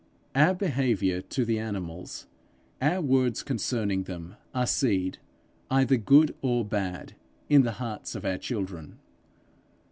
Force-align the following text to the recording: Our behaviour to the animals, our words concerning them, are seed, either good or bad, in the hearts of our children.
Our 0.33 0.55
behaviour 0.55 1.21
to 1.21 1.45
the 1.45 1.59
animals, 1.59 2.25
our 2.81 3.01
words 3.01 3.43
concerning 3.43 4.05
them, 4.05 4.35
are 4.51 4.65
seed, 4.65 5.19
either 5.69 5.95
good 5.97 6.33
or 6.41 6.65
bad, 6.65 7.13
in 7.49 7.61
the 7.61 7.73
hearts 7.73 8.15
of 8.15 8.25
our 8.25 8.39
children. 8.39 8.97